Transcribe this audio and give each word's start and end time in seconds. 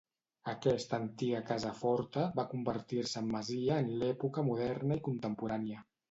Aquesta 0.51 0.99
antiga 0.99 1.41
casa 1.49 1.73
forta 1.81 2.23
va 2.39 2.45
convertir-se 2.53 3.21
en 3.25 3.29
masia 3.35 3.77
en 3.83 3.91
l'època 4.05 4.45
moderna 4.47 4.97
i 5.01 5.05
contemporània. 5.09 5.85